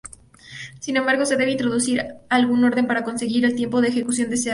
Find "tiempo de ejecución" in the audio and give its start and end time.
3.55-4.31